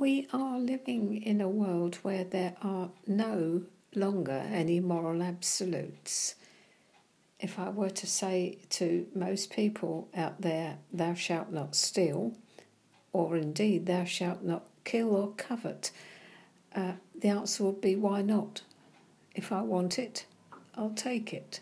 [0.00, 3.64] We are living in a world where there are no
[3.94, 6.36] longer any moral absolutes.
[7.38, 12.32] If I were to say to most people out there, thou shalt not steal,
[13.12, 15.90] or indeed thou shalt not kill or covet,
[16.74, 18.62] uh, the answer would be why not?
[19.34, 20.24] If I want it,
[20.76, 21.60] I'll take it.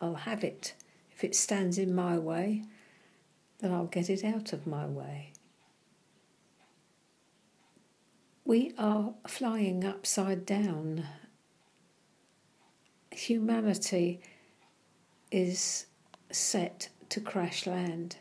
[0.00, 0.74] I'll have it.
[1.10, 2.62] If it stands in my way,
[3.58, 5.32] then I'll get it out of my way.
[8.46, 11.04] We are flying upside down.
[13.10, 14.20] Humanity
[15.32, 15.86] is
[16.30, 18.18] set to crash land.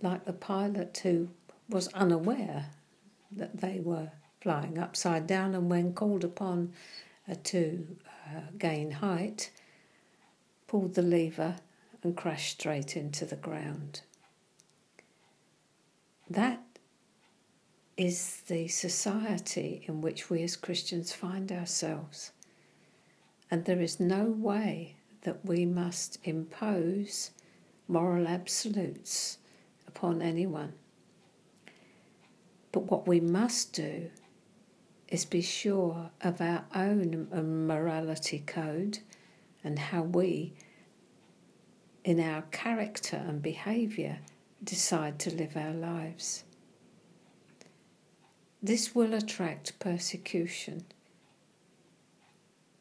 [0.00, 1.28] Like the pilot who
[1.68, 2.70] was unaware
[3.30, 6.72] that they were flying upside down, and when called upon
[7.30, 7.86] uh, to
[8.26, 9.50] uh, gain height,
[10.66, 11.56] pulled the lever
[12.02, 14.00] and crashed straight into the ground.
[16.30, 16.67] That
[17.98, 22.30] is the society in which we as Christians find ourselves.
[23.50, 27.32] And there is no way that we must impose
[27.88, 29.38] moral absolutes
[29.88, 30.74] upon anyone.
[32.70, 34.10] But what we must do
[35.08, 37.26] is be sure of our own
[37.66, 39.00] morality code
[39.64, 40.52] and how we,
[42.04, 44.20] in our character and behaviour,
[44.62, 46.44] decide to live our lives.
[48.62, 50.84] This will attract persecution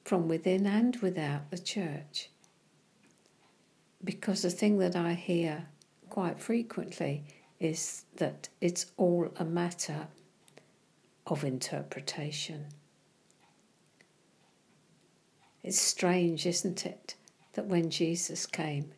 [0.04, 2.30] from within and without the church.
[4.04, 5.68] Because the thing that I hear
[6.10, 7.26] quite frequently
[7.60, 10.08] is that it's all a matter
[11.26, 12.66] of interpretation.
[15.64, 17.16] It's strange, isn't it,
[17.54, 18.94] that when Jesus came,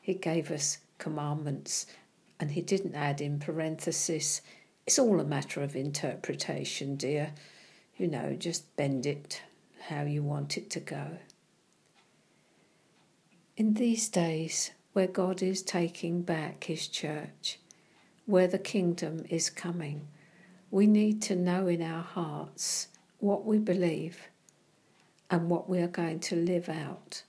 [0.00, 1.86] he gave us commandments
[2.38, 4.40] and he didn't add in parenthesis,
[4.86, 7.32] it's all a matter of interpretation, dear.
[7.96, 9.42] You know, just bend it
[9.88, 11.18] how you want it to go.
[13.56, 17.58] In these days, where God is taking back his church,
[18.26, 20.08] where the kingdom is coming,
[20.70, 24.28] we need to know in our hearts what we believe
[25.30, 27.22] and what we are going to live out.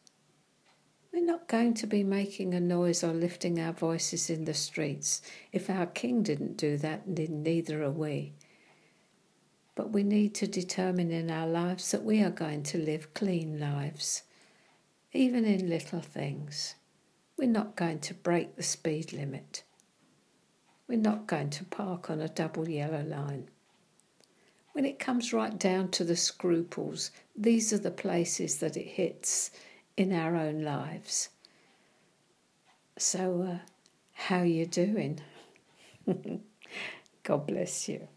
[1.14, 5.22] We're not going to be making a noise or lifting our voices in the streets.
[5.52, 8.34] If our King didn't do that, then neither are we.
[9.76, 13.60] But we need to determine in our lives that we are going to live clean
[13.60, 14.24] lives,
[15.12, 16.74] even in little things.
[17.38, 19.62] We're not going to break the speed limit.
[20.88, 23.50] We're not going to park on a double yellow line.
[24.72, 29.52] When it comes right down to the scruples, these are the places that it hits
[29.98, 31.30] in our own lives.
[32.98, 33.58] So, uh,
[34.14, 35.20] how you doing?
[37.24, 38.08] God bless you.